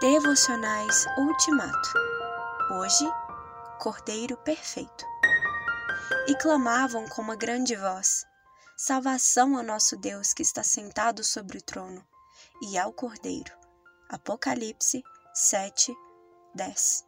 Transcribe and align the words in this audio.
Devocionais 0.00 1.06
Ultimato. 1.18 1.92
Hoje, 2.70 3.04
Cordeiro 3.80 4.36
Perfeito. 4.36 5.04
E 6.28 6.36
clamavam 6.36 7.08
com 7.08 7.20
uma 7.20 7.34
grande 7.34 7.74
voz: 7.74 8.24
Salvação 8.76 9.56
ao 9.56 9.64
nosso 9.64 9.96
Deus 9.96 10.32
que 10.32 10.40
está 10.40 10.62
sentado 10.62 11.24
sobre 11.24 11.58
o 11.58 11.62
trono 11.62 12.06
e 12.62 12.78
ao 12.78 12.92
Cordeiro. 12.92 13.52
Apocalipse 14.08 15.02
7, 15.34 15.92
10. 16.54 17.04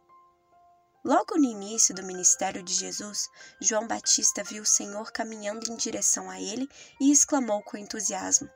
Logo 1.05 1.37
no 1.37 1.45
início 1.45 1.95
do 1.95 2.03
ministério 2.03 2.61
de 2.61 2.73
Jesus, 2.73 3.29
João 3.61 3.87
Batista 3.87 4.43
viu 4.43 4.63
o 4.63 4.67
Senhor 4.67 5.13
caminhando 5.13 5.71
em 5.71 5.77
direção 5.77 6.29
a 6.29 6.41
ele 6.41 6.67
e 6.99 7.09
exclamou 7.09 7.63
com 7.63 7.77
entusiasmo: 7.77 8.49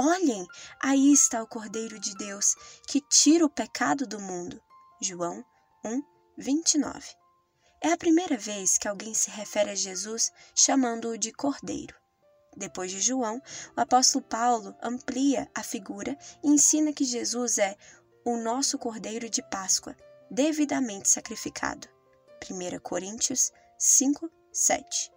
Olhem, 0.00 0.46
aí 0.80 1.12
está 1.12 1.42
o 1.42 1.46
Cordeiro 1.48 1.98
de 1.98 2.14
Deus 2.14 2.54
que 2.86 3.00
tira 3.00 3.44
o 3.44 3.50
pecado 3.50 4.06
do 4.06 4.20
mundo. 4.20 4.62
João 5.02 5.44
1, 5.84 6.00
29. 6.38 7.04
É 7.82 7.90
a 7.90 7.96
primeira 7.96 8.36
vez 8.36 8.78
que 8.78 8.86
alguém 8.86 9.12
se 9.12 9.28
refere 9.28 9.70
a 9.70 9.74
Jesus 9.74 10.30
chamando-o 10.54 11.18
de 11.18 11.32
Cordeiro. 11.32 11.96
Depois 12.56 12.92
de 12.92 13.00
João, 13.00 13.42
o 13.76 13.80
apóstolo 13.80 14.24
Paulo 14.24 14.72
amplia 14.80 15.50
a 15.52 15.64
figura 15.64 16.16
e 16.44 16.48
ensina 16.48 16.92
que 16.92 17.04
Jesus 17.04 17.58
é 17.58 17.76
o 18.24 18.36
nosso 18.36 18.78
Cordeiro 18.78 19.28
de 19.28 19.42
Páscoa, 19.50 19.96
devidamente 20.30 21.10
sacrificado. 21.10 21.88
1 22.48 22.78
Coríntios 22.84 23.50
5, 23.76 24.30
7. 24.52 25.10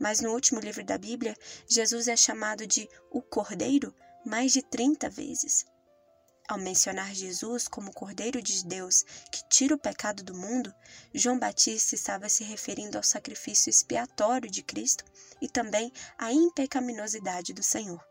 Mas 0.00 0.20
no 0.20 0.32
último 0.32 0.58
livro 0.58 0.84
da 0.84 0.98
Bíblia, 0.98 1.36
Jesus 1.68 2.08
é 2.08 2.16
chamado 2.16 2.66
de 2.66 2.88
o 3.12 3.22
Cordeiro 3.22 3.94
mais 4.24 4.52
de 4.52 4.62
30 4.62 5.08
vezes. 5.10 5.64
Ao 6.46 6.58
mencionar 6.58 7.14
Jesus 7.14 7.66
como 7.66 7.92
Cordeiro 7.92 8.42
de 8.42 8.64
Deus 8.66 9.02
que 9.32 9.48
tira 9.48 9.74
o 9.74 9.78
pecado 9.78 10.22
do 10.22 10.34
mundo, 10.34 10.74
João 11.14 11.38
Batista 11.38 11.94
estava 11.94 12.28
se 12.28 12.44
referindo 12.44 12.98
ao 12.98 13.02
sacrifício 13.02 13.70
expiatório 13.70 14.50
de 14.50 14.62
Cristo 14.62 15.04
e 15.40 15.48
também 15.48 15.90
à 16.18 16.32
impecaminosidade 16.32 17.54
do 17.54 17.62
Senhor. 17.62 18.04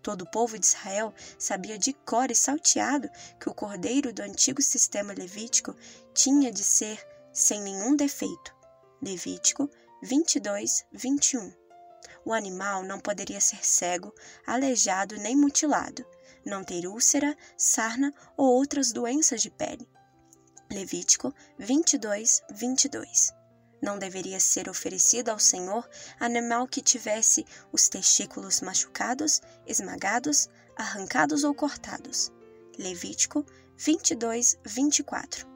Todo 0.00 0.22
o 0.22 0.30
povo 0.30 0.56
de 0.56 0.66
Israel 0.66 1.12
sabia 1.36 1.76
de 1.76 1.92
cor 1.92 2.30
e 2.30 2.34
salteado 2.36 3.10
que 3.40 3.48
o 3.48 3.54
cordeiro 3.54 4.12
do 4.12 4.22
antigo 4.22 4.62
sistema 4.62 5.12
levítico 5.12 5.74
tinha 6.14 6.52
de 6.52 6.62
ser 6.62 7.04
sem 7.32 7.60
nenhum 7.60 7.96
defeito. 7.96 8.54
Levítico 9.02 9.68
22, 10.02 10.84
21. 10.92 11.65
O 12.24 12.32
animal 12.32 12.82
não 12.82 12.98
poderia 12.98 13.40
ser 13.40 13.64
cego, 13.64 14.12
aleijado 14.46 15.16
nem 15.16 15.36
mutilado, 15.36 16.04
não 16.44 16.64
ter 16.64 16.86
úlcera, 16.86 17.36
sarna 17.56 18.12
ou 18.36 18.46
outras 18.46 18.92
doenças 18.92 19.42
de 19.42 19.50
pele. 19.50 19.88
Levítico 20.70 21.32
22, 21.58 22.42
22. 22.50 23.32
Não 23.80 23.98
deveria 23.98 24.40
ser 24.40 24.68
oferecido 24.68 25.28
ao 25.28 25.38
Senhor 25.38 25.88
animal 26.18 26.66
que 26.66 26.80
tivesse 26.80 27.44
os 27.70 27.88
testículos 27.88 28.60
machucados, 28.60 29.40
esmagados, 29.66 30.48
arrancados 30.76 31.44
ou 31.44 31.54
cortados. 31.54 32.32
Levítico 32.78 33.44
22, 33.76 34.58
24. 34.64 35.46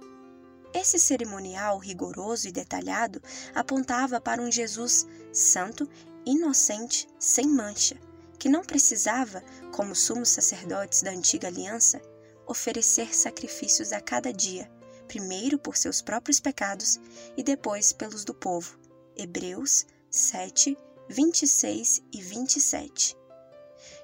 Esse 0.72 1.00
cerimonial 1.00 1.78
rigoroso 1.78 2.46
e 2.46 2.52
detalhado 2.52 3.20
apontava 3.54 4.20
para 4.20 4.40
um 4.40 4.52
Jesus 4.52 5.06
santo 5.32 5.88
inocente, 6.24 7.08
sem 7.18 7.46
mancha, 7.46 7.96
que 8.38 8.48
não 8.48 8.62
precisava, 8.64 9.42
como 9.72 9.94
sumos 9.94 10.30
sacerdotes 10.30 11.02
da 11.02 11.10
antiga 11.10 11.48
aliança, 11.48 12.00
oferecer 12.46 13.14
sacrifícios 13.14 13.92
a 13.92 14.00
cada 14.00 14.32
dia, 14.32 14.70
primeiro 15.06 15.58
por 15.58 15.76
seus 15.76 16.00
próprios 16.00 16.40
pecados 16.40 16.98
e 17.36 17.42
depois 17.42 17.92
pelos 17.92 18.24
do 18.24 18.34
povo. 18.34 18.78
Hebreus 19.16 19.86
7, 20.10 20.76
26 21.08 22.02
e 22.12 22.22
27. 22.22 23.16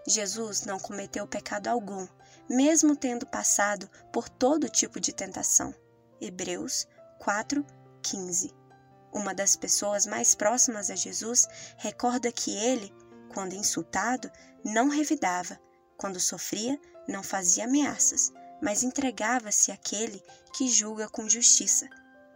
Jesus 0.06 0.64
não 0.64 0.78
cometeu 0.78 1.26
pecado 1.26 1.68
algum, 1.68 2.06
mesmo 2.48 2.94
tendo 2.94 3.26
passado 3.26 3.88
por 4.12 4.28
todo 4.28 4.68
tipo 4.68 5.00
de 5.00 5.12
tentação. 5.12 5.74
Hebreus 6.20 6.86
4, 7.18 7.64
15. 8.02 8.65
Uma 9.12 9.34
das 9.34 9.56
pessoas 9.56 10.06
mais 10.06 10.34
próximas 10.34 10.90
a 10.90 10.94
Jesus 10.94 11.46
recorda 11.78 12.32
que 12.32 12.56
ele, 12.56 12.92
quando 13.32 13.54
insultado, 13.54 14.30
não 14.64 14.88
revidava, 14.88 15.58
quando 15.96 16.20
sofria, 16.20 16.78
não 17.08 17.22
fazia 17.22 17.64
ameaças, 17.64 18.32
mas 18.62 18.82
entregava-se 18.82 19.70
àquele 19.70 20.22
que 20.54 20.68
julga 20.68 21.08
com 21.08 21.28
justiça. 21.28 21.88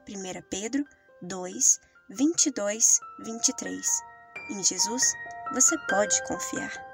1 0.08 0.48
Pedro 0.48 0.84
2, 1.22 1.80
22, 2.10 3.00
23. 3.24 3.86
Em 4.50 4.64
Jesus, 4.64 5.12
você 5.52 5.76
pode 5.88 6.22
confiar. 6.26 6.89